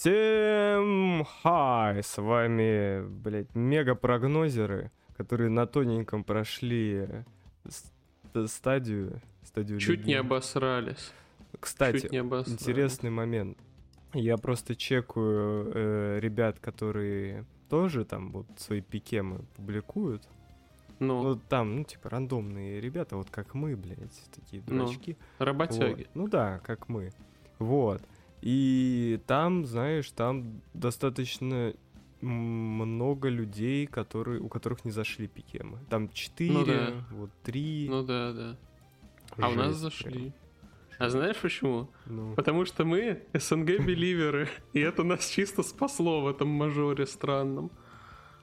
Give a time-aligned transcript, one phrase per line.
[0.00, 2.02] Всем хай!
[2.02, 7.06] С вами, блядь, мега-прогнозеры, которые на тоненьком прошли
[7.68, 7.92] с-
[8.48, 10.08] стадию, стадию Чуть легенды.
[10.08, 11.12] не обосрались.
[11.60, 12.62] Кстати, Чуть не обосрались.
[12.62, 13.58] интересный момент.
[14.14, 20.22] Я просто чекаю э, ребят, которые тоже там вот свои пикемы публикуют.
[20.98, 23.98] Ну, Ну, там, ну, типа, рандомные ребята, вот как мы, блядь,
[24.34, 25.18] такие Ну, дурачки.
[25.38, 26.04] работяги.
[26.04, 26.08] Вот.
[26.14, 27.12] Ну да, как мы.
[27.58, 28.00] Вот.
[28.42, 31.74] И там, знаешь, там достаточно
[32.20, 35.78] много людей, которые, у которых не зашли пикемы.
[35.88, 36.92] Там четыре, Ну да.
[37.10, 37.86] вот три.
[37.88, 38.56] Ну да, да.
[39.38, 40.10] А у нас зашли.
[40.12, 40.32] прям.
[40.98, 41.88] А знаешь почему?
[42.04, 47.70] Ну, Потому что мы СНГ-беливеры, и это нас чисто спасло в этом мажоре странном.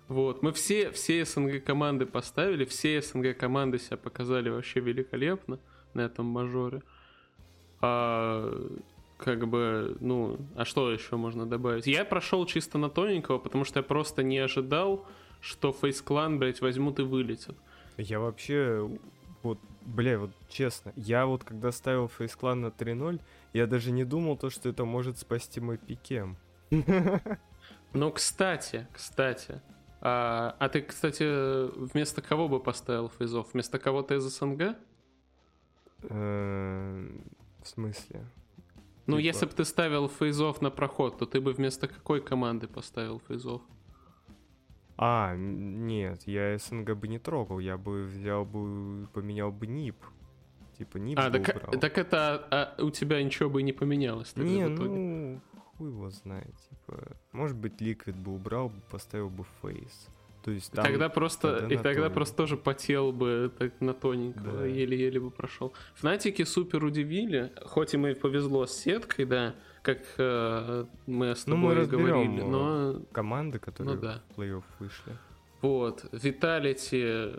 [0.08, 5.60] Вот, мы все, все СНГ команды поставили, все СНГ команды себя показали вообще великолепно
[5.94, 6.82] на этом мажоре.
[7.82, 8.80] А,
[9.18, 11.88] как бы, ну, а что еще можно добавить?
[11.88, 15.06] Я прошел чисто на тоненького, потому что я просто не ожидал,
[15.42, 17.56] что Фейс Клан, блядь, возьмут и вылетят.
[17.98, 18.90] я вообще,
[19.44, 23.20] вот, бля, вот честно, я вот когда ставил фейсклан на 3-0,
[23.54, 26.38] я даже не думал то, что это может спасти мой пикем.
[27.94, 29.62] Ну, кстати, кстати.
[30.02, 31.24] А, а ты, кстати,
[31.94, 33.54] вместо кого бы поставил фейзов?
[33.54, 34.76] Вместо кого-то из СНГ?
[36.04, 37.22] Эм,
[37.64, 38.26] В смысле?
[39.08, 42.68] Ну, Типа- если бы ты ставил фейзов на проход, то ты бы вместо какой команды
[42.68, 43.62] поставил фейзов?
[44.98, 49.96] А, нет, я СНГ бы не трогал, я бы взял бы, поменял бы НИП.
[50.78, 51.80] Типа НИП А, так, убрал.
[51.80, 54.90] так это а, у тебя ничего бы не поменялось тогда Не, в итоге.
[54.90, 55.42] ну,
[55.78, 60.08] хуй его знает, типа, может быть, Liquid бы убрал, поставил бы FaZe.
[60.48, 60.86] То есть там...
[60.86, 62.14] тогда просто, тогда и тогда тоненького.
[62.14, 64.66] просто тоже потел бы так на тоненького, Да.
[64.66, 65.74] еле-еле бы прошел.
[65.96, 71.56] Фнатики супер удивили, хоть им и повезло с сеткой, да, как э, мы с Ну,
[71.56, 74.22] тобой мы разберем, говорили, но Команды, которые Ну да.
[74.30, 75.18] в плей-офф вышли.
[75.62, 77.34] Вот, Виталити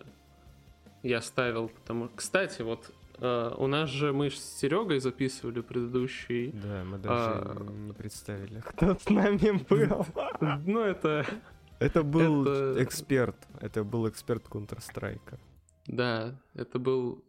[1.02, 2.10] я ставил, потому...
[2.14, 2.90] Кстати, вот
[3.20, 6.50] э, у нас же мы с Серегой записывали предыдущий...
[6.52, 7.56] Да, мы даже А.
[7.86, 10.04] не представили, кто с нами был.
[10.66, 11.24] Ну, это...
[11.78, 15.38] Это был Это- эксперт, это был эксперт Counter-Strike.
[15.86, 17.24] Да, это был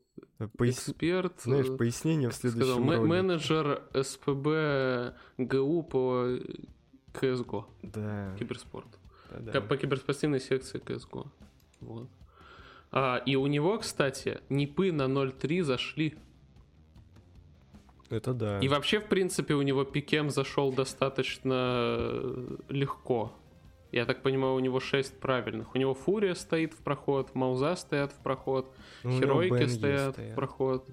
[0.57, 1.39] Пояс- эксперт...
[1.41, 3.07] Знаешь, э, пояснение в сказал, следующем мэ- ролике.
[3.07, 6.27] менеджер СПБ ГУ по
[7.13, 8.87] КСГО, Да, киберспорт.
[9.31, 9.61] да, да.
[9.61, 11.31] По киберспортивной секции КСГО.
[11.79, 12.09] Вот.
[12.91, 16.15] А, и у него, кстати, НИПы на 0.3 зашли.
[18.09, 18.59] Это да.
[18.59, 21.53] И вообще, в принципе, у него пикем зашел достаточно
[21.99, 23.31] э, легко.
[23.91, 25.73] Я так понимаю, у него 6 правильных.
[25.73, 28.71] У него Фурия стоит в проход, Мауза стоят в проход,
[29.03, 30.31] Ну, Херойки стоят стоят.
[30.31, 30.87] в проход.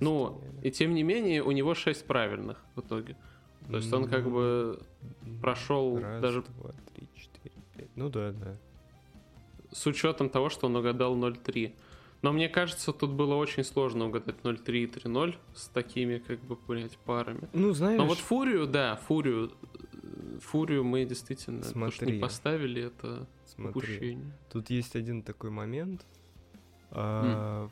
[0.00, 0.66] Ну, стояли.
[0.66, 3.16] и тем не менее, у него 6 правильных в итоге.
[3.70, 4.80] То есть он как Ну, бы
[5.40, 7.90] прошел Раз, даже два, три, четыре, пять.
[7.94, 8.56] Ну да, да.
[9.70, 11.72] с учетом того, что он угадал 0.3.
[12.22, 16.56] Но мне кажется, тут было очень сложно угадать 0.3 и 3.0 с такими, как бы,
[16.68, 17.48] блядь, парами.
[17.52, 19.52] Ну, знаешь, Но вот Фурию, да, Фурию,
[20.40, 22.12] Фурию мы действительно, Смотри.
[22.14, 24.32] не поставили, это смотри, упущение.
[24.50, 26.06] тут есть один такой момент.
[26.90, 27.68] А,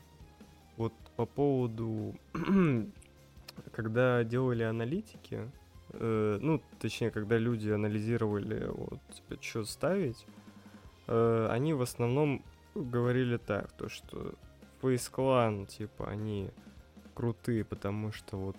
[0.77, 2.15] Вот по поводу,
[3.71, 5.51] когда делали аналитики,
[5.89, 10.25] э, ну, точнее, когда люди анализировали, вот, типа, что ставить,
[11.07, 12.43] э, они в основном
[12.73, 14.33] говорили так, то, что
[14.81, 16.49] FaZe Clan, типа, они
[17.13, 18.57] крутые, потому что вот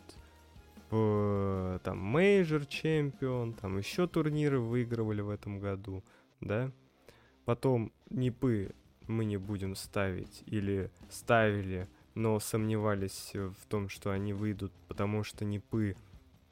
[0.92, 6.04] там Major чемпион, там еще турниры выигрывали в этом году,
[6.40, 6.70] да.
[7.44, 8.74] Потом Нипы
[9.08, 15.44] мы не будем ставить или ставили, но сомневались в том, что они выйдут, потому что
[15.44, 15.96] Нипы...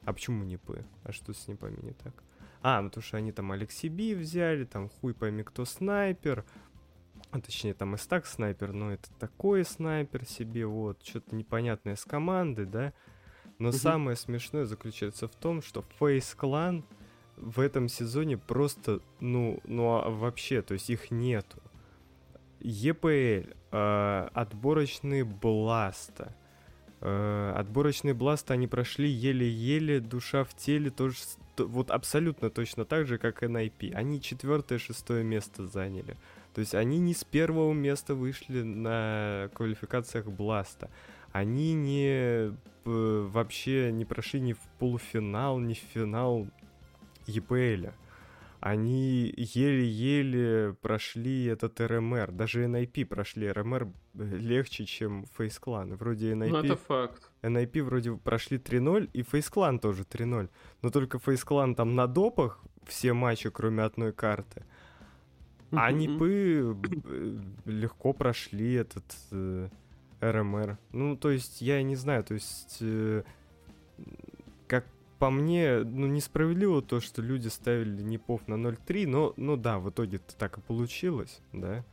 [0.03, 0.83] А почему Нипы?
[1.03, 2.23] А что с Нипами не так?
[2.63, 6.45] А, ну потому что они там Алекси Би взяли, там хуй пойми кто снайпер,
[7.31, 12.03] а, точнее там и стак снайпер, но это такой снайпер себе, вот, что-то непонятное с
[12.05, 12.93] команды, да.
[13.61, 13.77] Но Мгм.
[13.77, 16.83] самое смешное заключается в том, что Face Clan
[17.37, 21.59] в этом сезоне просто, ну, ну а вообще, то есть их нету.
[22.59, 26.35] EPL, э, отборочные Бласта.
[27.01, 31.17] Э, отборочные Бласта они прошли еле-еле, душа в теле, тоже
[31.57, 33.93] вот абсолютно точно так же, как NIP.
[33.93, 36.17] Они четвертое, шестое место заняли.
[36.55, 40.89] То есть они не с первого места вышли на квалификациях Бласта.
[41.31, 42.51] Они не
[42.83, 46.47] п- вообще не прошли ни в полуфинал, ни в финал
[47.27, 47.93] EPL.
[48.59, 52.31] они еле-еле прошли этот РМР.
[52.31, 55.95] Даже NIP прошли РМР легче, чем Face Clan.
[55.95, 56.49] Вроде NIP...
[56.49, 57.31] Ну, это факт.
[57.41, 60.49] NIP вроде прошли 3-0, и Face Clan тоже 3-0.
[60.83, 64.63] Но только Face Clan там на допах все матчи, кроме одной карты.
[65.71, 66.75] А Нипы
[67.65, 69.69] легко прошли этот э,
[70.21, 70.77] РМР.
[70.91, 72.77] Ну, то есть, я не знаю, то есть...
[72.81, 73.23] Э,
[74.67, 74.85] как
[75.19, 79.89] по мне, ну, несправедливо то, что люди ставили Непов на 0-3, но, ну да, в
[79.89, 81.83] итоге -то так и получилось, да.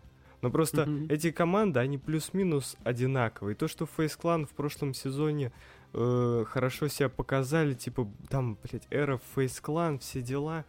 [0.41, 1.13] Но просто mm-hmm.
[1.13, 3.57] эти команды, они плюс-минус одинаковые.
[3.57, 5.53] То, что Face Clan в прошлом сезоне
[5.93, 10.65] э, хорошо себя показали, типа, там, блядь, эра Face Clan, все дела,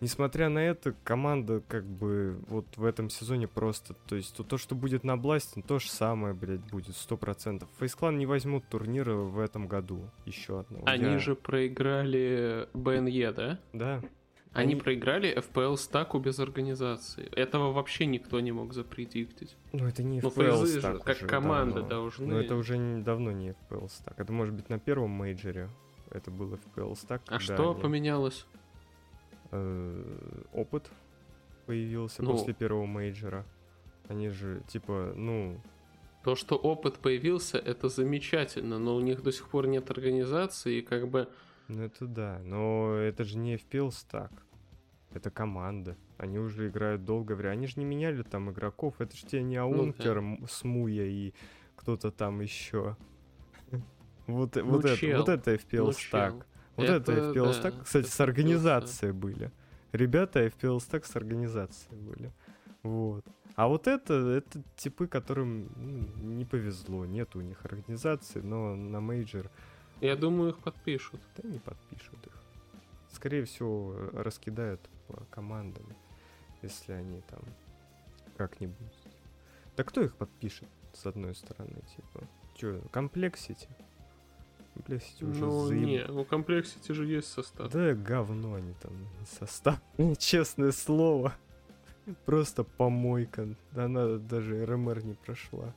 [0.00, 3.94] Несмотря на это, команда как бы вот в этом сезоне просто...
[4.08, 7.68] То есть то, что будет на Бласте, то же самое, блядь, будет, сто процентов.
[7.78, 10.86] Фейсклан не возьмут турнира в этом году, еще одного.
[10.86, 11.18] Они Я...
[11.18, 13.58] же проиграли БНЕ, да?
[13.74, 14.02] Да.
[14.52, 17.28] Они, Они проиграли FPL стаку без организации.
[17.36, 19.56] Этого вообще никто не мог запредиктить.
[19.72, 21.88] Ну, это не FPL стак Как команда давно.
[21.88, 22.26] должны...
[22.26, 24.18] Но это уже не, давно не FPL stack.
[24.18, 25.68] Это может быть на первом мейджоре.
[26.10, 27.22] Это был FPL stack.
[27.28, 27.80] А что они...
[27.80, 28.44] поменялось?
[29.50, 30.90] Э, опыт
[31.66, 33.44] появился ну, после первого мейджора.
[34.08, 35.60] Они же, типа, ну...
[36.24, 40.82] То, что опыт появился, это замечательно, но у них до сих пор нет организации, и
[40.82, 41.28] как бы...
[41.68, 44.32] Ну это да, но это же не FPL stack.
[45.12, 45.96] Это команда.
[46.18, 47.52] Они уже играют долго время.
[47.52, 49.00] Они же не меняли там игроков.
[49.00, 50.46] Это же тебе не Аункер, ну, да.
[50.48, 51.32] smooya и
[51.76, 52.96] кто-то там еще.
[54.26, 56.46] Вот, ну, вот, это, вот это FPL ну, стак.
[56.80, 59.50] Вот это, это FPL да, Stack, кстати, с организацией были.
[59.92, 62.32] Ребята FPL Stack с организацией были.
[62.82, 63.24] Вот.
[63.56, 69.00] А вот это, это типы, которым ну, не повезло, нет у них организации, но на
[69.00, 69.50] мейджор...
[70.00, 71.20] Я думаю, их подпишут.
[71.36, 72.32] Да не подпишут их.
[73.10, 75.84] Скорее всего, раскидают по командам,
[76.62, 77.40] если они там
[78.36, 78.76] как-нибудь...
[79.76, 82.26] Да кто их подпишет, с одной стороны, типа?
[82.54, 83.68] Че, Complexity?
[84.80, 85.82] Complexity уже Ну, заеб...
[85.82, 87.70] не, у Complexity же есть состав.
[87.72, 88.92] Да говно они там,
[89.38, 89.78] состав.
[90.18, 91.32] Честное слово.
[92.24, 93.48] Просто помойка.
[93.76, 95.74] Она даже RMR не прошла.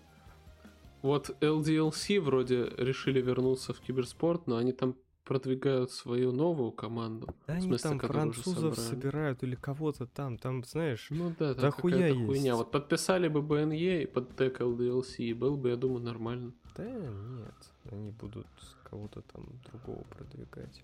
[1.01, 4.95] Вот LDLC вроде решили вернуться в киберспорт, но они там
[5.25, 7.27] продвигают свою новую команду.
[7.47, 12.07] Да они смысле, там французов собирают или кого-то там, там, знаешь, ну да, там хуя
[12.07, 12.25] есть.
[12.25, 12.55] хуйня.
[12.55, 16.53] Вот подписали бы BNE и под тег LDLC, и был бы, я думаю, нормально.
[16.75, 17.55] Да нет,
[17.91, 18.47] они будут
[18.83, 20.83] кого-то там другого продвигать.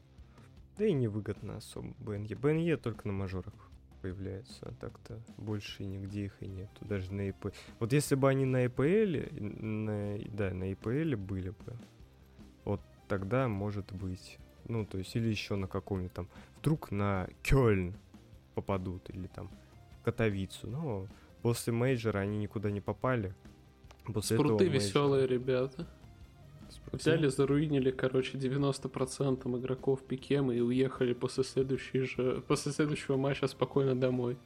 [0.78, 2.36] Да и невыгодно особо БНЕ.
[2.36, 3.54] БНЕ только на мажорах
[4.02, 7.54] появляется, а так-то больше нигде их и нету, даже на ИП.
[7.80, 11.76] Вот если бы они на ИПЛ, на, да, на ИПЛ были бы,
[12.64, 14.38] вот тогда может быть.
[14.68, 17.96] Ну, то есть, или еще на каком-нибудь там, вдруг на Кёльн
[18.54, 19.50] попадут, или там
[20.04, 20.68] Катовицу.
[20.68, 21.08] Но
[21.42, 23.34] после мейджора они никуда не попали.
[24.14, 25.88] После Спруты этого веселые ребята.
[26.92, 34.00] Взяли, заруинили, короче, 90% игроков пикем и уехали после, следующей же, после следующего матча спокойно
[34.00, 34.38] домой.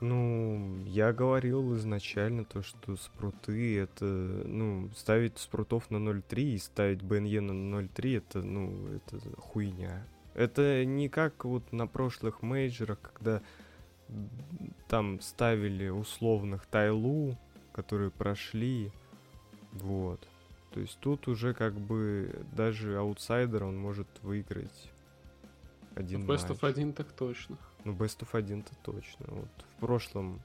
[0.00, 7.02] Ну, я говорил изначально то, что спруты это, ну, ставить спрутов на 0.3 и ставить
[7.02, 10.06] БНЕ на 0.3 это, ну, это хуйня.
[10.34, 13.40] Это не как вот на прошлых мейджерах, когда
[14.88, 17.38] там ставили условных Тайлу,
[17.76, 18.90] которые прошли,
[19.72, 20.26] вот.
[20.72, 24.90] То есть тут уже как бы даже аутсайдер он может выиграть
[25.94, 26.58] один ну, Best матч.
[26.58, 27.56] of 1 так точно.
[27.84, 29.26] Ну, Best of 1 то точно.
[29.28, 30.40] Вот в прошлом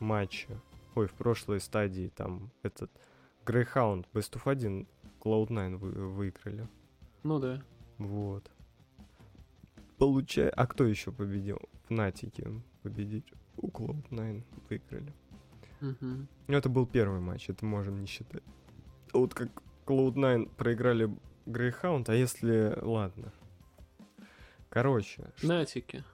[0.00, 0.58] матче,
[0.94, 2.90] ой, в прошлой стадии там этот
[3.44, 4.86] Greyhound Best of 1
[5.20, 6.66] Cloud9 вы, выиграли.
[7.22, 7.62] Ну да.
[7.98, 8.50] Вот.
[9.98, 10.48] Получай...
[10.48, 11.60] А кто еще победил?
[11.88, 12.48] В Натике
[12.82, 13.32] победить.
[13.56, 15.12] У Cloud9 выиграли.
[15.82, 16.26] Угу.
[16.48, 18.42] Ну, это был первый матч, это можем не считать
[19.12, 19.48] вот как
[19.86, 21.10] Cloud9 проиграли
[21.46, 22.78] Greyhound, а если...
[22.80, 23.32] Ладно.
[24.68, 25.30] Короче.
[25.42, 26.04] Натики.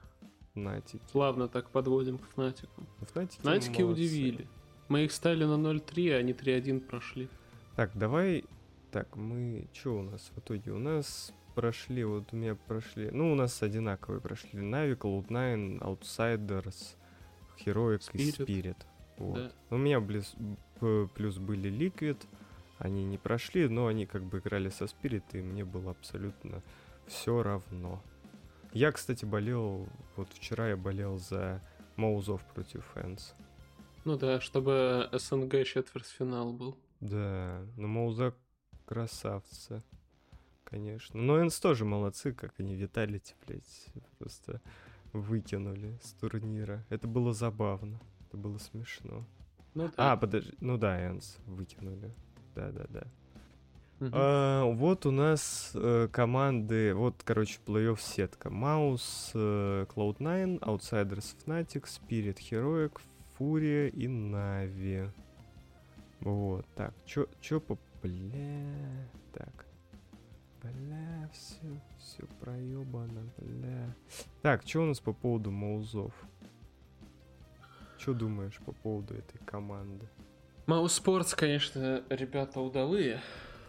[0.54, 1.00] Натики.
[1.12, 2.87] Плавно так подводим к Фнатику.
[3.12, 4.48] Фнатики, Натики удивили.
[4.88, 7.28] Мы их ставили на 0.3, а они 3.1 прошли.
[7.76, 8.44] Так, давай...
[8.90, 9.68] Так, мы...
[9.72, 10.72] Что у нас в итоге?
[10.72, 13.10] У нас прошли, вот у меня прошли...
[13.10, 14.60] Ну, у нас одинаковые прошли.
[14.60, 16.96] Нави, Cloud9, Outsiders,
[17.64, 18.14] Heroic Spirit.
[18.14, 18.76] и Spirit.
[19.18, 19.34] Вот.
[19.34, 19.52] Да.
[19.70, 20.34] У меня плюс,
[21.14, 22.18] плюс были Liquid,
[22.78, 26.62] они не прошли, но они как бы играли со Спирит, и мне было абсолютно
[27.06, 28.02] все равно.
[28.72, 31.60] Я, кстати, болел, вот вчера я болел за
[31.96, 33.34] Моузов против ENCE.
[34.04, 36.76] Ну да, чтобы СНГ четвертьфинал был.
[37.00, 38.34] Да, но Моуза
[38.87, 39.82] красавцы,
[40.64, 41.20] конечно.
[41.20, 43.87] Но ENCE тоже молодцы, как они Виталити, блядь,
[44.18, 44.60] просто
[45.12, 46.84] выкинули с турнира.
[46.90, 48.00] Это было забавно.
[48.28, 49.25] Это было смешно.
[49.75, 50.16] Ну А, да.
[50.16, 50.52] подожди.
[50.61, 52.12] Ну да, ENCE выкинули.
[52.54, 53.04] Да-да-да.
[54.00, 54.11] Мгм.
[54.14, 58.50] А, вот у нас э, команды, вот, короче, плей-офф сетка.
[58.50, 63.00] MOUZ, э, Cloud9, Outsiders Fnatic, Spirit Heroic,
[63.37, 65.11] Фурия и Нави.
[66.20, 67.78] Вот, так, чё, чё по...
[68.02, 69.66] Бля, так.
[70.62, 73.94] Бля, все, все проебано, бля.
[74.42, 76.12] Так, что у нас по поводу Маузов?
[77.98, 80.06] Что думаешь по поводу этой команды?
[80.66, 83.20] Маус Спортс, конечно, ребята удалые.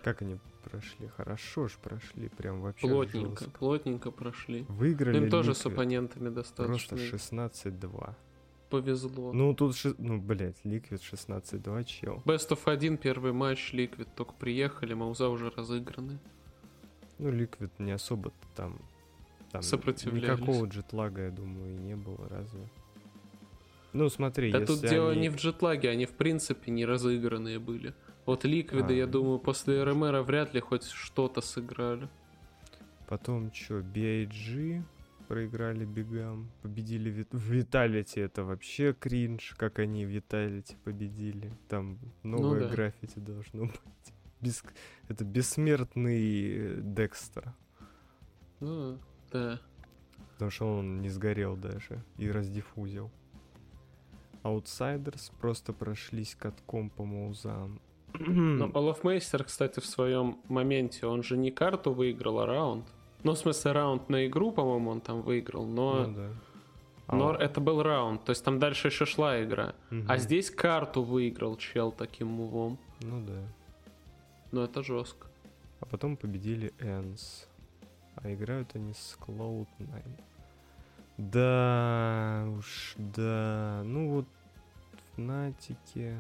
[0.04, 1.08] Как они прошли?
[1.08, 3.50] Хорошо ж прошли, прям вообще Плотненько, жёстко.
[3.58, 4.66] плотненько прошли.
[4.70, 8.14] Выиграли Им тоже с Liquid оппонентами Просто достаточно 16-2.
[8.70, 9.34] повезло.
[9.34, 12.22] Ну, тут, ши- ну, блядь, Liquid 16-2, чел.
[12.26, 16.20] Best of 1 первый матч, Liquid только приехали, Мауза уже разыграны.
[17.18, 18.78] Ну, Liquid не особо там...
[19.52, 20.40] там Сопротивлялись.
[20.40, 22.70] Никакого джетлага, я думаю, и не было, разве?
[23.94, 27.94] Ну, смотри, Да тут дело они- не в джетлаге, они в принципе не разыгранные были.
[28.26, 28.98] Вот Ликвиды, А.
[28.98, 32.08] я думаю, после RMR вряд ли хоть что-то сыграли.
[33.08, 34.84] Потом что, BIG
[35.28, 37.30] проиграли бегам, победили Вит...
[37.32, 41.52] в Виталити, это вообще кринж, как они в Виталити победили.
[41.68, 42.76] Там новое Ну да.
[42.76, 44.14] граффити должно быть.
[44.42, 44.64] Бес-
[45.08, 47.54] Это бессмертный Декстер.
[48.60, 49.00] Ну,
[49.32, 49.60] да.
[50.34, 53.12] Потому что он не сгорел даже и раздиффузил.
[54.44, 57.80] Outsiders просто прошлись катком по маузам.
[58.18, 62.86] Но Олафмейстер, кстати, в своем моменте, он же не карту выиграл, а раунд.
[63.24, 66.30] Ну, в смысле, раунд на игру, по-моему, он там выиграл, но, Ну да.
[67.08, 69.74] А но он- это был раунд, то есть там дальше еще шла игра.
[69.90, 70.06] Мгм.
[70.10, 72.78] А здесь карту выиграл чел таким мувом.
[73.02, 73.42] Ну да.
[74.52, 75.28] Ну, это жестко.
[75.82, 77.48] А потом победили Энс.
[78.16, 80.04] А играют они с Cloud9.
[81.20, 83.82] Да, уж, да.
[83.84, 84.26] Ну вот,
[85.14, 86.16] Фнатики,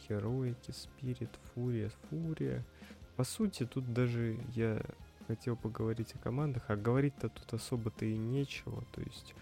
[0.00, 2.62] Хероики, Спирит, Фурия, Фурия.
[3.16, 4.82] По сути, тут даже я
[5.26, 8.84] хотел поговорить о командах, а говорить-то тут особо-то и нечего.
[8.92, 9.34] То есть,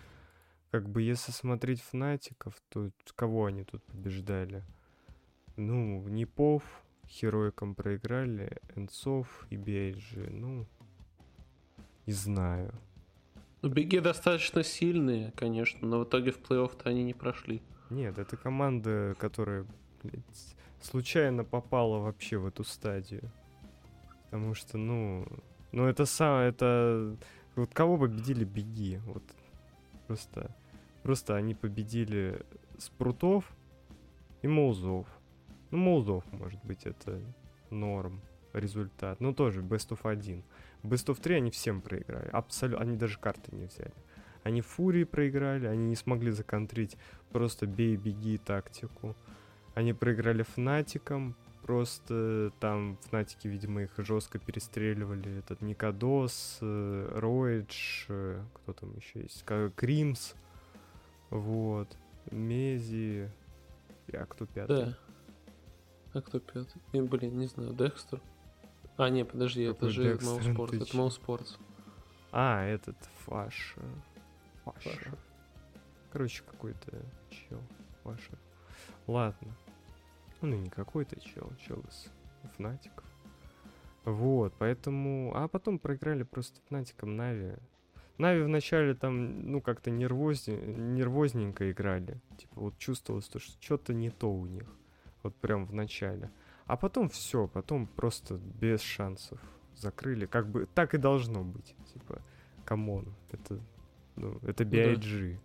[0.71, 4.63] как бы, если смотреть Фнатиков, то кого они тут побеждали?
[5.57, 6.63] Ну, Непов,
[7.09, 10.31] Хероикам проиграли, Энцов и BIG.
[10.31, 10.69] Ну,
[12.07, 12.73] не знаю.
[13.64, 17.62] Ну, беги достаточно сильные, конечно, но в итоге в плей-офф-то они не прошли.
[17.88, 19.64] Нет, это команда, которая
[20.02, 20.23] блядь,
[20.83, 23.23] случайно попала вообще в эту стадию.
[24.25, 25.26] Потому что, ну,
[25.73, 27.16] ну это сам, это
[27.56, 29.23] вот кого победили беги, вот
[30.09, 30.54] просто,
[31.02, 32.44] просто они победили
[32.76, 33.50] Спрутов
[34.42, 35.06] и Моузов.
[35.71, 37.18] Ну, Моузов, может быть, это
[37.71, 38.21] норм
[38.52, 39.21] результат.
[39.21, 40.44] Ну, тоже Best of 1.
[40.85, 42.29] Best of 3 они всем проиграли.
[42.29, 42.85] Абсолютно.
[42.85, 43.93] Они даже карты не взяли.
[44.43, 46.99] Они Фурии проиграли, они не смогли законтрить
[47.33, 49.17] просто бей, беги тактику.
[49.75, 55.38] Они проиграли Фнатикам, просто там Фнатики, видимо, их жестко перестреливали.
[55.38, 60.35] Этот Никодос, э, Роидж, э, кто там еще есть, Кримс,
[61.31, 61.88] вот,
[62.31, 63.31] Мези,
[64.12, 64.76] а кто пятый?
[64.76, 64.99] Да.
[66.12, 66.81] А кто пятый?
[66.93, 68.21] И, блин, не знаю, Декстер?
[68.97, 70.09] А, не, подожди, Какой это же Ты
[70.77, 70.99] это чё?
[70.99, 71.59] Мауспорт.
[72.31, 72.97] А, этот
[73.27, 73.75] Фаш.
[74.65, 74.91] Фаша.
[74.91, 75.19] Фаша.
[76.13, 77.61] Короче, какой-то чел.
[78.03, 78.39] Фаша.
[79.07, 79.57] Ладно.
[80.41, 82.11] Ну, не какой-то чел, чел из
[82.57, 83.05] Фнатиков.
[84.05, 85.33] Вот, поэтому...
[85.35, 87.55] А потом проиграли просто Фнатиком Нави.
[88.19, 90.57] Нави вначале там, ну, как-то нервозне...
[90.57, 92.21] нервозненько играли.
[92.39, 94.69] Типа, вот чувствовалось, то, что что-то не то у них.
[95.23, 96.31] Вот прям в начале.
[96.66, 99.38] А потом все, потом просто без шансов
[99.76, 100.26] закрыли.
[100.26, 101.75] Как бы так и должно быть.
[101.92, 102.23] Типа,
[102.64, 103.61] come on, это,
[104.16, 104.76] ну, это да.
[104.94, 105.38] BIG.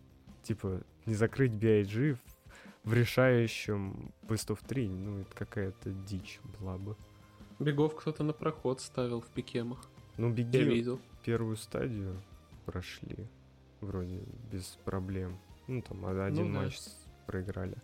[0.43, 6.77] Типа, не закрыть BIG в, в решающем Best of 3, ну, это какая-то дичь была
[6.77, 6.95] бы.
[7.59, 9.79] Бигов кто-то на проход ставил в пикемах.
[10.17, 10.99] Ну, Я биги видел.
[11.23, 12.21] первую стадию
[12.65, 13.27] прошли
[13.81, 14.21] вроде
[14.51, 15.37] без проблем.
[15.67, 16.61] Ну, там а- один да.
[16.61, 17.75] матч с- проиграли.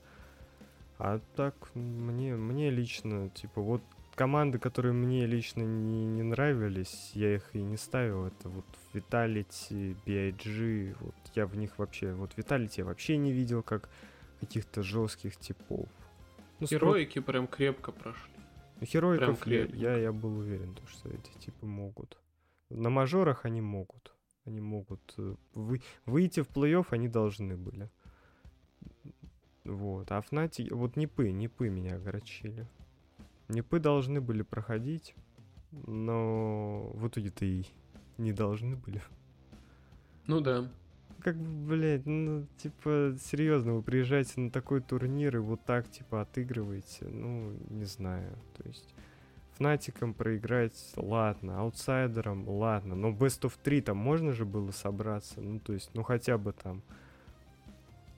[0.97, 3.81] А так, мне, мне лично, типа, вот
[4.15, 8.25] команды, которые мне лично не, не нравились, я их и не ставил.
[8.25, 12.13] Это вот Vitality, BIG, вот я в них вообще...
[12.13, 13.89] Вот Vitality я вообще не видел как
[14.39, 15.87] каких-то жестких типов.
[16.59, 18.31] Ну, Спро- Героики прям крепко прошли.
[18.79, 22.17] ну, Хероиков Прям я, я, я был уверен, то, что эти типы могут.
[22.69, 24.13] На мажорах они могут.
[24.45, 27.89] Они могут э, вы, выйти в плей-офф, они должны были.
[29.65, 30.11] Вот.
[30.11, 30.69] А Фнати...
[30.71, 32.65] Вот Непы, Непы меня огорчили.
[33.49, 35.13] Непы должны были проходить,
[35.71, 37.65] но в итоге-то и
[38.17, 39.01] не должны были.
[40.27, 40.67] Ну да.
[41.21, 46.21] как бы, блядь, ну, типа, серьезно, вы приезжаете на такой турнир и вот так, типа,
[46.21, 48.93] отыгрываете, ну, не знаю, то есть...
[49.57, 55.59] Фнатиком проиграть, ладно, аутсайдером, ладно, но Best of 3 там можно же было собраться, ну,
[55.61, 56.81] то есть, ну, хотя бы там.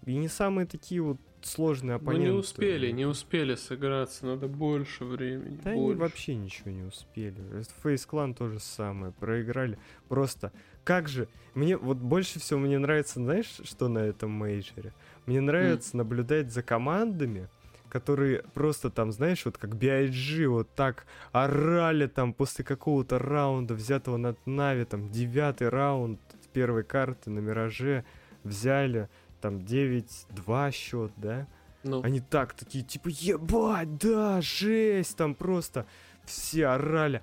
[0.06, 2.28] И не самые такие вот сложные оппоненты.
[2.28, 5.60] Ну, не успели, не успели сыграться, надо больше времени.
[5.64, 5.92] Да больше.
[5.92, 7.36] они вообще ничего не успели.
[7.84, 9.78] Фейс Клан то же самое, проиграли.
[10.08, 10.52] Просто,
[10.84, 14.94] как же, мне вот больше всего мне нравится, знаешь, что на этом мейджоре?
[15.26, 15.98] Мне нравится mm.
[15.98, 17.50] наблюдать за командами,
[17.90, 24.18] которые просто там, знаешь, вот как BIG, вот так орали там после какого-то раунда, взятого
[24.18, 26.20] над Нави, там, девятый раунд
[26.58, 28.04] первой карты на Мираже,
[28.44, 29.10] взяли,
[29.42, 31.48] там 9-2 счет, да?
[31.84, 32.02] Ну.
[32.04, 35.86] Они так такие, типа, ебать, да, жесть, там просто
[36.26, 37.22] все орали.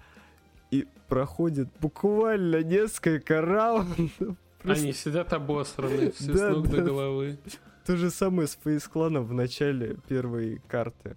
[0.71, 4.11] И проходит буквально несколько раундов.
[4.63, 4.83] Просто...
[4.83, 6.77] Они сидят обосранные, все да, с ног да.
[6.79, 7.39] до головы.
[7.85, 11.17] То же самое с Фейс Кланом в начале первой карты.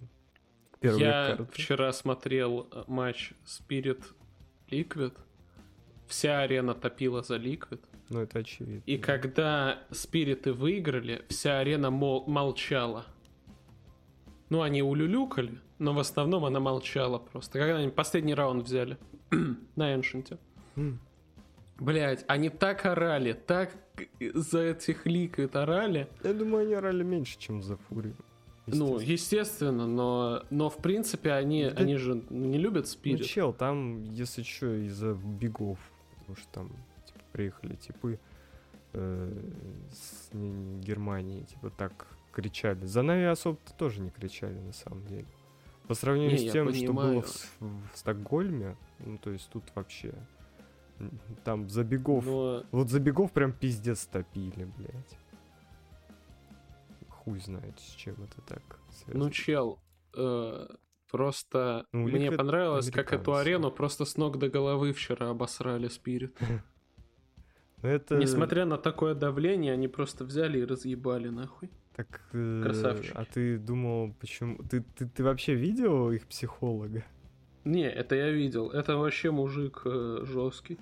[0.80, 1.52] Первой Я карты.
[1.54, 4.04] вчера смотрел э, матч Spirit
[4.70, 5.14] Liquid.
[6.08, 7.80] Вся арена топила за Liquid.
[8.10, 8.82] Ну, это очевидно.
[8.86, 13.04] И когда спириты выиграли, вся арена мол- молчала.
[14.48, 17.58] Ну, они улюлюкали, но в основном она молчала просто.
[17.58, 18.96] Когда они последний раунд взяли
[19.76, 20.38] на Эншенте.
[20.76, 20.96] Mm.
[21.78, 23.72] Блять, они так орали, так
[24.20, 26.08] за этих ликвид орали.
[26.24, 28.16] Я думаю, они орали меньше, чем за Фурию.
[28.66, 33.20] Ну, естественно, но, но в принципе они, да, они же не любят спирит.
[33.20, 35.78] Ну, чел, там, если что, из-за бегов,
[36.18, 36.70] потому что там
[37.32, 38.18] приехали типы
[38.92, 39.50] э,
[39.90, 42.86] с Германии, типа так кричали.
[42.86, 45.26] За Нави особо-то тоже не кричали, на самом деле.
[45.88, 50.12] По сравнению не, с тем, что было в, в Стокгольме, ну, то есть тут вообще...
[51.44, 52.26] Там забегов...
[52.26, 52.64] Но...
[52.72, 55.18] Вот забегов прям пиздец топили, блядь.
[57.08, 59.24] Хуй знает, с чем это так связано.
[59.24, 59.78] Ну, чел,
[60.16, 60.66] э,
[61.10, 66.36] просто ну, мне понравилось, как эту арену просто с ног до головы вчера обосрали Спирит.
[67.82, 68.16] Это...
[68.16, 71.70] Несмотря на такое давление, они просто взяли и разъебали нахуй.
[71.94, 73.12] Так, э, Красавчик.
[73.14, 74.58] А ты думал, почему...
[74.70, 77.04] Ты, ты, ты вообще видел их психолога?
[77.64, 78.70] Не, это я видел.
[78.70, 80.78] Это вообще мужик э, жесткий.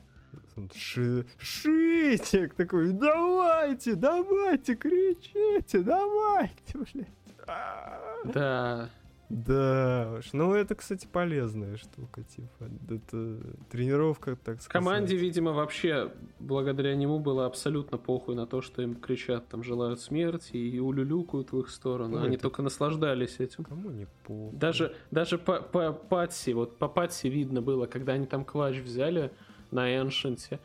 [0.74, 1.26] Ши...
[1.38, 8.34] Шитик такой, давайте, давайте, кричите, давайте, блядь.
[8.34, 8.90] Да,
[9.28, 10.32] да уж.
[10.32, 12.70] Ну, это, кстати, полезная штука, типа.
[12.88, 14.72] Это тренировка, так сказать.
[14.72, 20.00] Команде, видимо, вообще благодаря нему было абсолютно похуй на то, что им кричат, там, желают
[20.00, 22.18] смерти и улюлюкают в их сторону.
[22.18, 22.42] Ну, Они это...
[22.42, 23.64] только наслаждались этим.
[23.64, 24.56] Кому не похуй.
[24.56, 29.32] Даже, даже по, по Патси, вот по Патси видно было, когда они там клатч взяли
[29.72, 30.60] на Эншенте,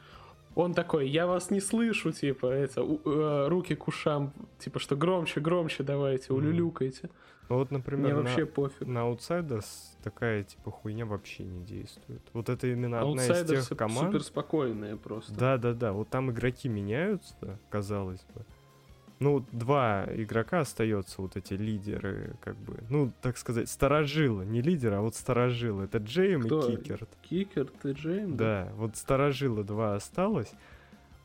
[0.55, 4.95] он такой, я вас не слышу, типа, это, у, э, руки к ушам, типа, что
[4.95, 7.09] громче, громче давайте, улюлюкайте.
[7.51, 8.87] Ну вот, например, Мне на, вообще пофиг.
[8.87, 9.65] на Outsiders
[10.03, 12.21] такая типа хуйня вообще не действует.
[12.31, 14.07] Вот это именно одна из тех команд.
[14.07, 15.33] супер спокойные просто.
[15.33, 15.91] Да, да, да.
[15.91, 18.45] Вот там игроки меняются, казалось бы.
[19.21, 24.95] Ну, два игрока остается, вот эти лидеры, как бы, ну, так сказать, старожилы, не лидеры,
[24.95, 25.83] а вот старожилы.
[25.83, 26.67] Это Джейм Кто?
[26.67, 27.09] и Кикерт.
[27.29, 28.35] Кикерт и Джейм?
[28.35, 30.51] Да, да, вот старожилы два осталось.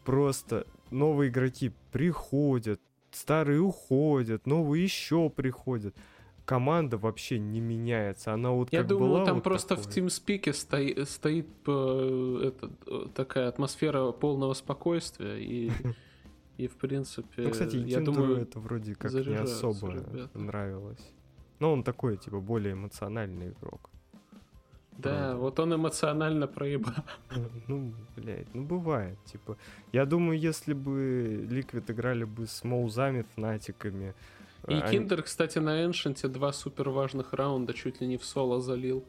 [0.05, 2.83] Просто новые игроки приходят,
[3.13, 5.97] старые уходят, новые еще приходят
[6.45, 8.33] команда вообще не меняется.
[8.35, 9.85] Она вот Я как думаю, была там вот просто такой.
[9.91, 15.73] в TeamSpeak стои, стоит э, это, э, такая атмосфера полного спокойствия и
[16.57, 20.39] и в принципе, ну, кстати, я думаю, это вроде как не особо ребята.
[20.39, 21.13] нравилось.
[21.59, 23.91] Но он такой, типа, более эмоциональный игрок.
[24.99, 25.37] Да, Правда.
[25.37, 26.95] вот он эмоционально проебал.
[27.69, 29.59] Ну, блядь, ну бывает, типа.
[29.93, 34.15] Я думаю, если бы Liquid играли бы с моузами, фнатиками,
[34.69, 34.91] и а...
[34.91, 39.05] Киндер, кстати, на Эншенте два супер важных раунда чуть ли не в соло залил.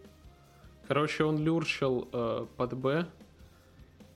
[0.87, 3.07] Короче, он люрчил э, под Б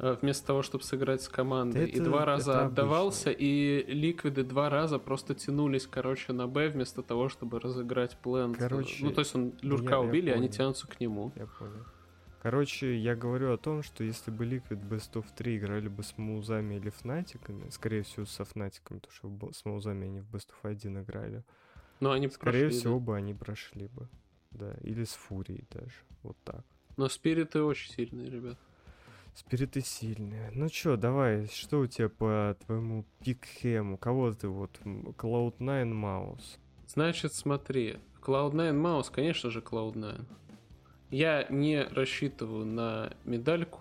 [0.02, 1.84] вместо того, чтобы сыграть с командой.
[1.84, 3.44] Это, и два раза отдавался, обычно.
[3.44, 8.58] и ликвиды два раза просто тянулись, короче, на Б вместо того, чтобы разыграть плент.
[8.58, 10.46] Короче, ну, то есть он люрка я, убили, я понял.
[10.46, 11.32] они тянутся к нему.
[11.36, 11.86] Я понял.
[12.42, 16.18] Короче, я говорю о том, что если бы Liquid Best of 3 играли бы с
[16.18, 20.68] Маузами или Фнатиками, скорее всего, со Фнатиками, потому что с Маузами они в Best of
[20.68, 21.44] 1 играли.
[22.00, 23.06] Но они Скорее прошли, всего да?
[23.06, 24.10] бы они прошли бы.
[24.50, 25.94] Да, или с Фурией даже.
[26.24, 26.66] Вот так.
[26.98, 28.58] Но спириты очень сильные, ребят.
[29.34, 30.52] Спириты сильные.
[30.54, 33.98] Ну чё, давай, что у тебя по твоему пикхему?
[33.98, 34.78] Кого ты вот?
[34.84, 36.60] Cloud9 Маус.
[36.88, 37.98] Значит, смотри.
[38.22, 40.26] Cloud9 Маус, конечно же, Cloud9.
[41.12, 43.80] Я не рассчитываю на медальку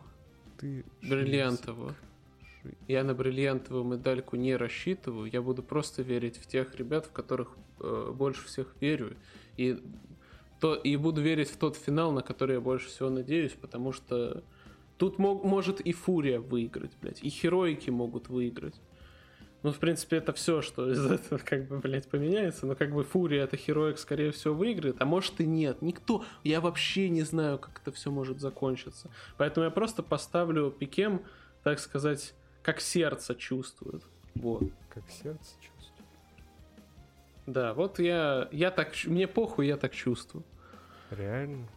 [0.58, 1.94] Ты бриллиантовую.
[2.88, 7.56] я на бриллиантовую медальку не рассчитываю, я буду просто верить в тех ребят, в которых
[7.80, 9.16] э, больше всех верю.
[9.56, 9.80] И,
[10.60, 14.42] то, и буду верить в тот финал, на который я больше всего надеюсь, потому что
[15.00, 18.78] тут мог, может и Фурия выиграть, блядь, и Хероики могут выиграть.
[19.62, 22.66] Ну, в принципе, это все, что из этого, как бы, блядь, поменяется.
[22.66, 25.00] Но, как бы, Фурия это Хероик, скорее всего, выиграет.
[25.00, 25.80] А может и нет.
[25.80, 26.24] Никто.
[26.44, 29.10] Я вообще не знаю, как это все может закончиться.
[29.38, 31.22] Поэтому я просто поставлю Пикем,
[31.62, 34.02] так сказать, как сердце чувствует.
[34.34, 34.64] Вот.
[34.90, 36.08] Как сердце чувствует.
[37.46, 40.44] Да, вот я, я так, мне похуй, я так чувствую.
[41.10, 41.68] Реально?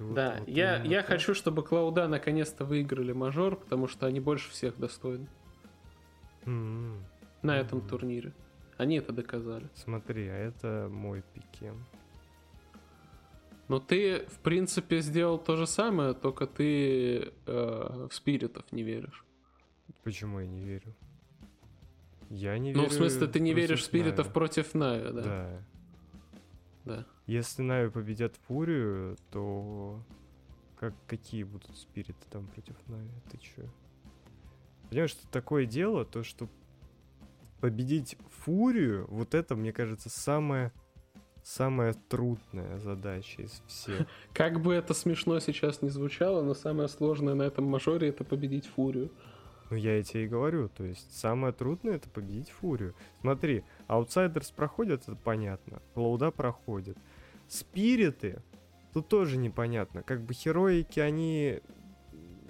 [0.00, 4.50] Вот, да, вот я, я хочу, чтобы Клауда наконец-то выиграли мажор, потому что они больше
[4.50, 5.28] всех достойны.
[6.46, 6.98] Mm-hmm.
[7.42, 7.60] На mm-hmm.
[7.60, 8.32] этом турнире.
[8.78, 9.68] Они это доказали.
[9.74, 11.84] Смотри, а это мой пикем.
[13.68, 19.24] Но ты, в принципе, сделал то же самое, только ты э, в спиритов не веришь.
[20.02, 20.94] Почему я не верю?
[22.30, 22.82] Я не верю.
[22.82, 24.32] Ну, в смысле, ты не веришь в спиритов Нави.
[24.32, 25.22] против Нави, да?
[25.22, 25.62] Да.
[26.84, 27.06] Да.
[27.30, 30.02] Если Нави победят Фурию, то
[30.74, 33.08] как, какие будут спириты там против Нави?
[33.30, 33.62] Ты чё?
[34.88, 36.48] Понимаешь, что такое дело, то что
[37.60, 40.72] победить Фурию, вот это, мне кажется, самое
[41.44, 44.08] самая трудная задача из всех.
[44.32, 48.66] Как бы это смешно сейчас не звучало, но самое сложное на этом мажоре это победить
[48.66, 49.08] Фурию.
[49.70, 52.96] Ну, я тебе и говорю, то есть самое трудное это победить Фурию.
[53.20, 55.80] Смотри, аутсайдерс проходят, это понятно.
[55.94, 56.98] Клауда проходит.
[57.50, 58.40] Спириты,
[58.92, 60.04] тут тоже непонятно.
[60.04, 61.60] Как бы героики, они...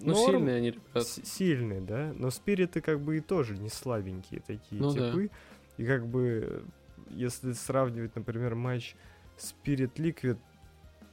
[0.03, 1.07] Ну, норм, сильные они, ребят.
[1.07, 2.13] Сильные, да?
[2.15, 5.29] Но спириты как бы и тоже не слабенькие такие ну, типы.
[5.29, 5.83] Да.
[5.83, 6.65] И как бы,
[7.09, 8.95] если сравнивать, например, матч
[9.39, 10.39] Spirit Liquid,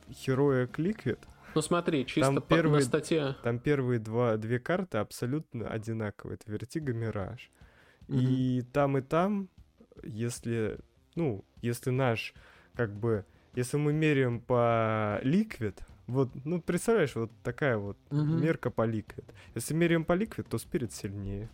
[0.09, 1.19] Heroic Liquid,
[1.55, 3.35] ну смотри, чисто там по, первые, на статье.
[3.41, 6.37] Там первые два, две карты абсолютно одинаковые.
[6.41, 7.49] Это Vertigo Мираж.
[8.09, 8.19] Mm-hmm.
[8.19, 9.47] И там и там,
[10.03, 10.77] если,
[11.15, 12.33] ну, если наш,
[12.75, 13.25] как бы,
[13.57, 18.39] если мы меряем по Liquid, вот, ну, представляешь, вот такая вот mm-hmm.
[18.39, 19.25] мерка по Liquid.
[19.55, 21.49] Если меряем по Liquid, то Spirit сильнее.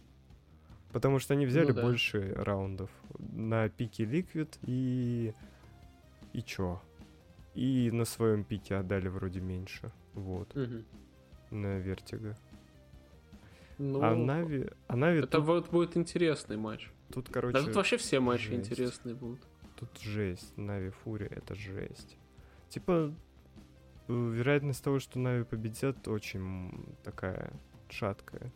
[0.92, 1.82] Потому что они взяли ну, да.
[1.82, 5.34] больше раундов на пике Liquid и...
[6.34, 6.82] И чё?
[7.56, 9.90] И на своем пике отдали вроде меньше.
[10.14, 10.54] Вот.
[10.58, 10.84] Угу.
[11.52, 12.38] На Vertigo.
[13.78, 14.70] Ну, а Нави...
[14.88, 15.46] А Нави это тут...
[15.46, 16.92] вот будет интересный матч.
[17.14, 17.58] Тут, короче...
[17.58, 18.72] Да тут вообще все матчи жесть.
[18.72, 19.40] интересные будут.
[19.76, 20.58] Тут жесть.
[20.58, 22.18] Нави Фурия это жесть.
[22.70, 23.14] Типа,
[24.08, 27.54] вероятность того, что Нави победят, очень такая
[27.90, 28.52] шаткая.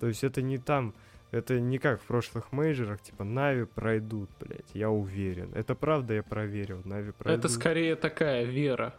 [0.00, 0.94] То есть это не там
[1.30, 5.52] это не как в прошлых мейджерах, типа Нави пройдут, блядь, я уверен.
[5.54, 7.44] Это правда, я проверил, Нави пройдут.
[7.44, 8.94] Это скорее такая вера.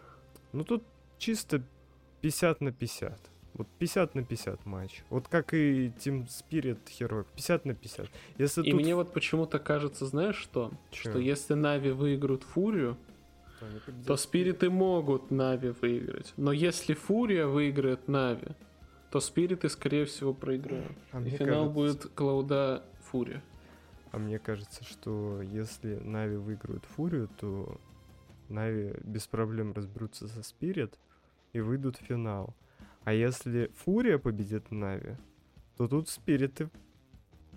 [0.52, 0.84] Ну тут
[1.17, 1.63] чисто
[2.22, 3.19] 50 на 50.
[3.60, 5.04] Вот 50 на 50 матч.
[5.10, 7.26] Вот как и Team Spirit Heroic.
[7.36, 8.08] 50 на 50.
[8.38, 8.80] Если и тут...
[8.80, 10.72] мне вот почему-то кажется, знаешь что?
[10.91, 11.10] Чё?
[11.10, 12.95] Что если Нави выиграют Фурию,
[13.60, 13.65] то,
[14.08, 16.34] то Спириты могут Нави выиграть.
[16.38, 18.48] Но если Фурия выиграет Нави,
[19.12, 20.93] то спириты, скорее всего, проиграют.
[21.12, 21.74] А И финал кажется...
[21.74, 23.43] будет Клауды Фурия.
[24.13, 27.78] А мне кажется, что если Нави выиграют Фурию, то
[28.48, 30.98] Нави без проблем разберутся за Спирит
[31.52, 32.56] и выйдут в финал.
[33.04, 35.16] А если Фурия победит Нави,
[35.78, 36.70] то тут Спириты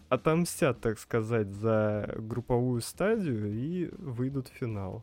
[0.09, 5.03] отомстят, так сказать, за групповую стадию и выйдут в финал.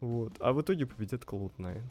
[0.00, 0.34] Вот.
[0.40, 1.82] А в итоге победит Cloud9.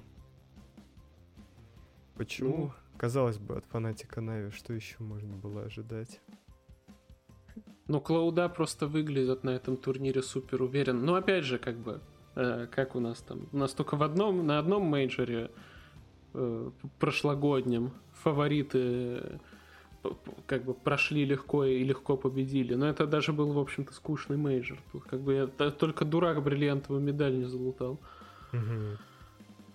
[2.16, 2.58] Почему?
[2.58, 6.22] Ну, Казалось бы, от фанатика Нави что еще можно было ожидать?
[7.88, 11.04] Ну, Клауды просто выглядят на этом турнире супер уверен.
[11.06, 12.02] Но опять же, как бы,
[12.36, 13.48] э, как у нас там?
[13.52, 15.52] У нас только в одном, на одном мейджоре
[16.34, 16.70] э,
[17.00, 17.92] прошлогоднем
[18.24, 19.38] фавориты э,
[20.46, 22.74] как бы прошли легко и легко победили.
[22.76, 24.80] Но это даже был, в общем-то, скучный мейджор.
[24.92, 28.00] Тут как бы я только дурак бриллиантовую медаль не залутал.
[28.52, 28.98] Угу.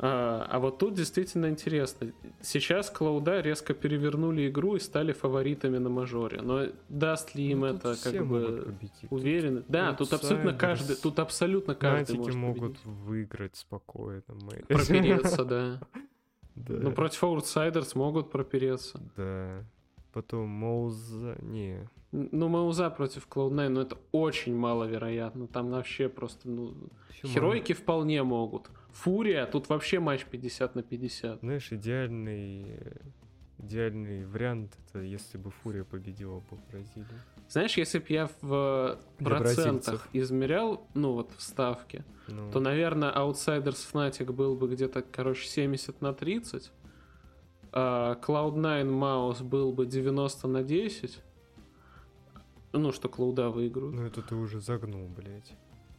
[0.00, 2.12] А, а вот тут действительно интересно.
[2.40, 6.40] Сейчас Клауда резко перевернули игру и стали фаворитами на мажоре.
[6.40, 8.74] Но даст ли им ну, это как бы
[9.10, 9.64] уверенно?
[9.66, 12.84] Да, тут, тут абсолютно каждый, тут абсолютно каждый может могут победить.
[12.84, 14.22] выиграть спокойно.
[14.28, 14.64] Мы.
[14.68, 15.80] Пропереться, да.
[16.68, 19.00] Ну, против аутсайдерс могут пропереться.
[19.16, 19.64] Да.
[20.12, 21.36] Потом Моуза...
[21.42, 21.88] Не.
[22.12, 25.46] Ну, Мауза против Cloud9, ну, это очень маловероятно.
[25.46, 26.74] Там вообще просто, ну...
[27.08, 27.32] Почему?
[27.32, 28.70] Херойки вполне могут.
[28.90, 31.40] Фурия, тут вообще матч 50 на 50.
[31.40, 32.80] Знаешь, идеальный...
[33.58, 37.08] Идеальный вариант, это если бы Фурия победила бы Бразилию.
[37.48, 42.52] Знаешь, если бы я в Для процентах измерял, ну вот в ставке, ну.
[42.52, 46.70] то, наверное, Outsiders Fnatic был бы где-то, короче, 70 на 30,
[47.72, 51.22] а Cloud9 Mouse был бы 90 на 10,
[52.72, 53.94] Ну, что Клауда выиграют.
[53.94, 55.52] Ну это ты уже загнул, блядь.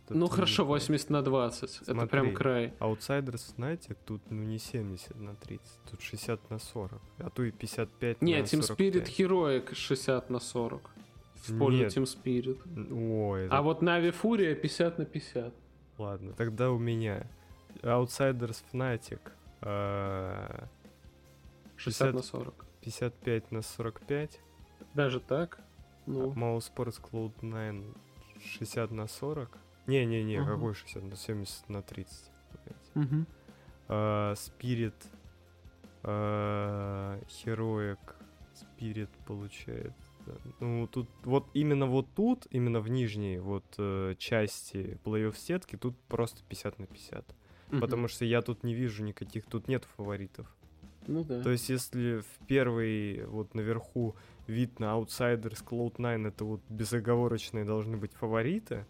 [0.10, 1.76] Это ну ты хорошо, не- 80 на 20.
[1.82, 2.08] Это Смотри.
[2.10, 2.74] прям край.
[2.80, 7.52] Outsiders Fnatic тут ну не 70 на 30, тут 60 на 40, а то и
[7.52, 8.95] 55 Не, на Team 45.
[8.95, 10.89] Spirit Heroic 60 на 40.
[11.36, 11.95] В пользу Нет.
[11.95, 12.60] Team Spirit.
[13.30, 15.54] Ой, это- А вот Нави Фурия 50 на 50.
[15.98, 17.28] ладно, тогда у меня
[17.84, 19.19] Outsiders Fnatic
[19.62, 20.67] а,
[21.78, 22.65] 60 на 60 40.
[22.82, 24.39] 55 на 45,
[24.95, 25.60] Даже так?
[26.06, 27.95] Ну, Mouse Sports Cloud9
[28.41, 29.58] 60 на 40.
[29.89, 30.54] Не-не-не, Ага.
[30.54, 32.32] какой 60 на 70 на 30.
[32.65, 32.95] блядь.
[32.95, 33.28] мгм.
[33.88, 34.93] А, Spirit
[36.04, 37.99] а, Heroic
[38.56, 39.93] Spirit получает.
[40.60, 45.97] Ну, тут вот именно вот тут, именно в нижней вот э, части плей-офф сетки, тут
[46.08, 47.25] просто 50 на 50.
[47.71, 47.82] Мгм.
[47.82, 50.47] Потому что я тут не вижу никаких, тут нет фаворитов.
[51.08, 51.41] Ну да.
[51.41, 57.97] То есть, если в первый, вот наверху, вид на Outsiders Cloud9 это вот безоговорочные должны
[57.97, 58.86] быть фавориты,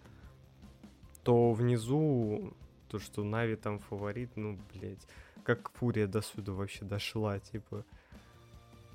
[1.29, 2.53] то внизу
[2.87, 5.07] то, что Нави там фаворит, ну, блядь,
[5.43, 7.85] как Фурия до сюда вообще дошла, типа...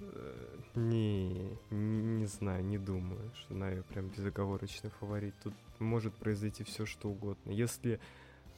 [0.01, 5.35] э, Не, не, не знаю, не думаю, что Нави прям безоговорочный фаворит.
[5.45, 7.53] Тут может произойти все что угодно.
[7.53, 8.01] Если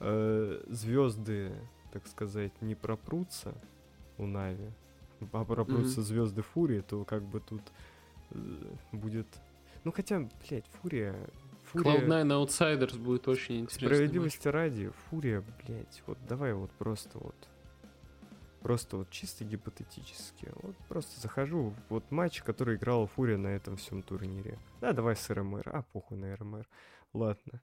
[0.01, 1.53] звезды,
[1.93, 3.53] так сказать, не пропрутся
[4.17, 4.71] у Нави,
[5.33, 7.63] а пропрутся звезды Фурии, то как бы тут
[8.31, 9.27] э, будет...
[9.85, 11.15] Ну хотя, блядь, Фурия...
[11.83, 12.01] Фурия...
[12.01, 13.89] Cloud9 Outsiders будет очень интересно.
[13.89, 17.35] Справедливости ради, Фурия, блядь, вот давай вот просто вот
[18.67, 20.49] просто вот чисто гипотетически.
[20.63, 24.59] Вот просто захожу в вот матч, который играла Фурия на этом всем турнире.
[24.81, 25.69] Да, давай с РМР.
[25.73, 26.67] А, похуй на РМР.
[27.13, 27.63] Ладно.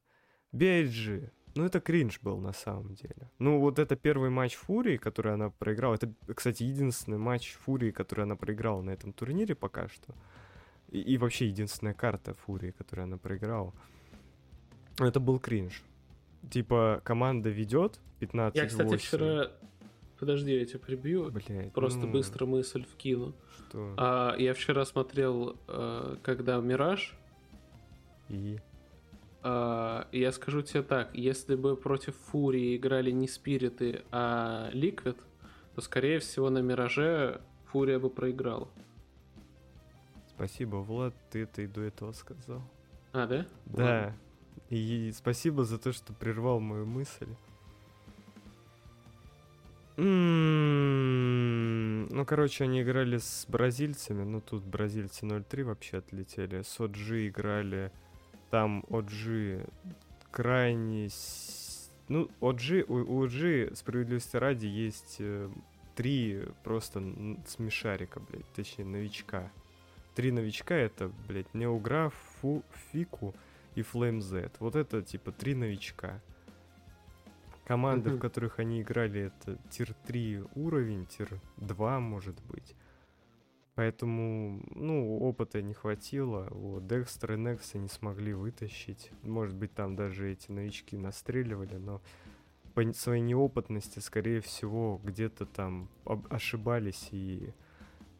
[0.54, 1.30] BIG.
[1.56, 3.30] Ну, это кринж был на самом деле.
[3.38, 5.95] Ну, вот это первый матч Фурии, который она проиграла.
[5.95, 10.15] Это, кстати, единственный матч Фурии, который она проиграла на этом турнире пока что.
[10.88, 13.73] И, и вообще единственная карта Фурии, которую она проиграла.
[14.99, 15.84] Это был кринж.
[16.49, 19.51] Типа, команда ведет 15 Я, кстати, вчера...
[20.19, 21.32] Подожди, я тебя прибью.
[21.32, 23.34] Блядь, Просто ну, быстро мысль вкину.
[23.58, 23.93] Что?
[23.97, 27.17] А, я вчера смотрел, э, когда Мираж,
[28.29, 28.58] И...
[29.41, 35.17] А, я скажу тебе так, если бы против Фурии играли не Спириты, а Ликвид,
[35.75, 38.69] то, скорее всего, на Мираже Фурия бы проиграла.
[40.29, 42.62] Спасибо, Влад, ты это и до этого сказал.
[43.12, 43.45] А, да?
[43.65, 44.15] Да.
[44.70, 47.28] И спасибо за то, что прервал мою мысль.
[49.98, 51.24] М,
[52.10, 54.24] Ну, короче, они играли с бразильцами.
[54.24, 56.62] Ну, тут бразильцы 0-3 вообще отлетели.
[56.62, 57.92] С OG играли.
[58.50, 59.70] Там OG
[60.32, 61.10] крайне...
[62.10, 65.50] Ну, OG, у, у OG, справедливости ради, есть э,
[65.96, 67.02] три просто
[67.48, 68.46] смешарика, блядь.
[68.54, 69.52] Точнее, новичка.
[70.16, 73.34] Три новичка это, блядь, Неограф, Фу, Фику
[73.75, 74.51] и Flame Z.
[74.59, 76.21] Вот это, типа, три новичка.
[77.65, 78.21] Команды, в Мгм.
[78.21, 82.75] которых они играли, это тир 3 уровень, тир 2, может быть.
[83.75, 86.47] Поэтому, ну, опыта не хватило.
[86.51, 89.12] Вот, Декстер и Некса не смогли вытащить.
[89.23, 92.01] Может быть, там даже эти новички настреливали, но
[92.75, 95.89] по своей неопытности, скорее всего, где-то там
[96.29, 97.53] ошибались и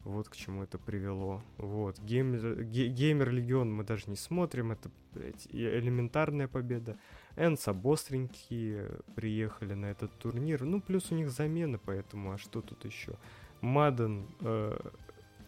[0.04, 1.42] вот к чему это привело.
[1.56, 1.98] Вот.
[2.00, 4.72] Геймер, ге- Легион мы даже не смотрим.
[4.72, 6.96] Это, блядь, элементарная победа.
[7.36, 10.62] Энса бостренькие приехали на этот турнир.
[10.64, 13.16] Ну, плюс у них замены, поэтому, а что тут еще?
[13.60, 14.78] Маден э,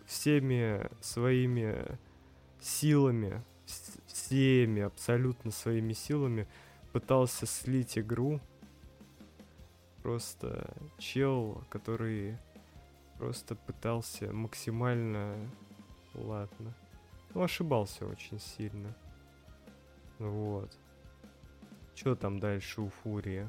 [0.06, 1.98] всеми своими
[2.60, 6.48] силами, вс- всеми абсолютно своими силами
[6.92, 8.40] пытался слить игру.
[10.02, 12.38] Просто чел, который
[13.18, 15.34] просто пытался максимально...
[16.14, 16.74] Ладно.
[17.34, 18.94] Ну, ошибался очень сильно.
[20.18, 20.70] Вот.
[21.94, 23.48] Что там дальше у Фурии?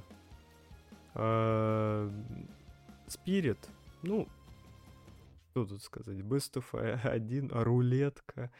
[1.14, 2.12] А,
[3.08, 3.70] Спирит.
[4.04, 4.28] Ну,
[5.52, 6.22] что тут сказать?
[6.22, 8.52] Быстов один, а рулетка.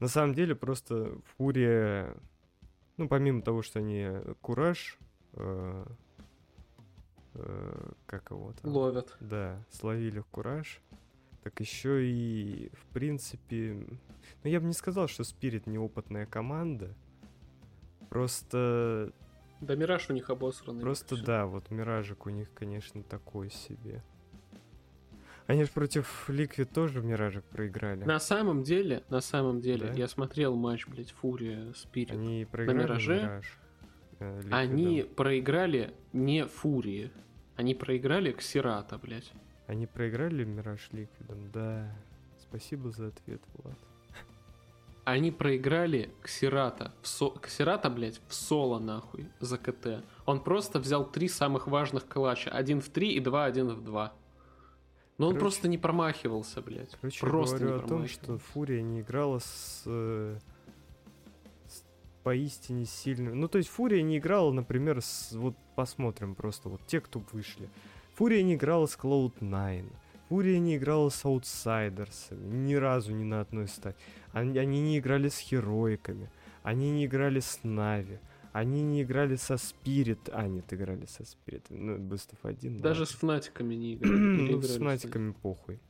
[0.00, 2.16] На самом деле, просто Фурия...
[2.96, 4.08] Ну, помимо того, что они
[4.40, 4.98] Кураж...
[7.34, 8.70] э, как его там?
[8.70, 9.16] Ловят.
[9.20, 10.80] Да, словили в кураж.
[11.42, 13.86] Так еще и, в принципе...
[14.44, 16.94] Ну, я бы не сказал, что Спирит неопытная команда.
[18.08, 19.12] Просто,
[19.60, 20.82] Да, Мираж у них обосранный.
[20.82, 24.02] просто да, вот Миражик у них, конечно, такой себе.
[25.46, 28.04] Они же против Ликвид тоже Миражик проиграли.
[28.04, 29.92] На самом деле, на самом деле, Да?
[29.94, 32.12] я смотрел матч, блядь, Фурия Спирит.
[32.12, 33.58] Они проиграли Мираже Мираж.
[34.38, 34.58] Ликвидом.
[34.58, 37.10] Они проиграли не Фурии.
[37.56, 39.32] Они проиграли Ксерата, блядь.
[39.66, 41.94] Они проиграли Мираж Ликвидом, да.
[42.40, 43.78] Спасибо за ответ, Влад.
[45.04, 46.92] они проиграли Ксерата.
[47.02, 47.30] В со...
[47.30, 50.04] Ксерата, блядь, в соло, нахуй, за КТ.
[50.26, 52.50] Он просто взял три самых важных клатча.
[52.50, 54.12] Один в три и два, один в два.
[55.18, 56.96] Но он Короче- просто не промахивался, блядь.
[57.00, 60.51] Короче, просто говорю не о том, что Фурия не играла с, э, с
[62.22, 63.40] поистине сильным...
[63.40, 65.32] Ну, то есть Фурия не играла, например, с...
[65.32, 67.68] Вот посмотрим просто, вот те, кто вышли.
[68.14, 69.84] Фурия не играла с Cloud9.
[70.28, 72.54] Фурия не играла с аутсайдерсами.
[72.54, 73.98] Ни разу ни на одной стадии.
[74.32, 76.30] Они, они не играли с хероиками.
[76.62, 78.18] Они не играли с Нави.
[78.52, 80.28] Они не играли со Спирит.
[80.32, 81.64] А, нет, играли со Спирит.
[81.70, 82.78] Ну, Бестов один.
[82.78, 84.14] Даже с фнатиками не играли.
[84.14, 84.76] Ну, играли, с?
[84.76, 85.80] Фнатиками похуй.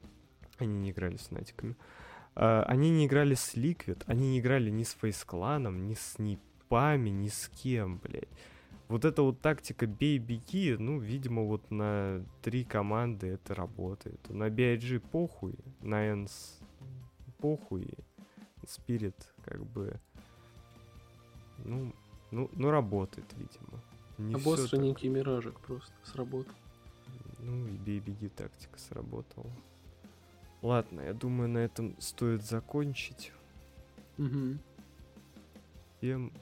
[0.58, 1.76] Они не играли с Фнатиками.
[1.80, 2.01] А,
[2.34, 7.28] Они не играли с Liquid, они не играли ни с Фейскланом, ни с Нипами, ни
[7.28, 8.28] с кем, блядь.
[8.88, 14.28] Вот эта вот тактика бей-беги, ну, видимо, вот на три команды это работает.
[14.28, 16.58] На BIG похуй, на Энс
[17.38, 17.88] похуй,
[18.66, 19.98] Спирит как бы,
[21.64, 21.92] ну,
[22.30, 23.82] ну, ну работает, видимо.
[24.18, 24.58] Не всё так.
[24.58, 26.54] Обостренненький миражик просто сработал.
[27.40, 29.50] Ну и бей-беги тактика сработала.
[30.62, 33.32] Ладно, я думаю, на этом стоит закончить.
[34.16, 34.60] Мгм.
[35.98, 36.32] Всем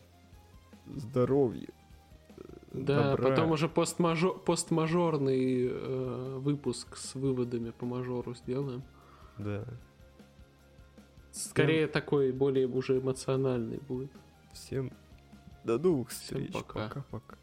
[0.87, 1.69] здоровья.
[2.37, 3.31] э, Да, добра.
[3.31, 8.83] потом уже постмажо- постмажорный э, выпуск с выводами по мажору сделаем.
[9.39, 9.65] Да.
[11.33, 14.11] Скорее такой, более уже эмоциональный будет.
[14.53, 14.93] Всем
[15.65, 16.53] до новых Всем встреч.
[16.53, 16.89] пока.
[16.89, 17.37] Пока-пока.